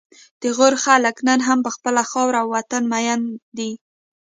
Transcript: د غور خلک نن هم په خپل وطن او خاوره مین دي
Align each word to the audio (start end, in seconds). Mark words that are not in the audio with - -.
د 0.41 0.43
غور 0.55 0.73
خلک 0.85 1.15
نن 1.27 1.39
هم 1.47 1.59
په 1.65 1.69
خپل 1.75 1.93
وطن 1.97 2.03
او 2.03 2.09
خاوره 2.11 2.41
مین 2.91 3.21
دي 3.57 3.71